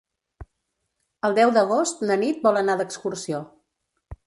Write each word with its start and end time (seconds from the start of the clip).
El 1.29 1.35
deu 1.41 1.51
d'agost 1.59 2.03
na 2.11 2.17
Nit 2.23 2.41
vol 2.49 2.59
anar 2.65 2.79
d'excursió. 2.83 3.45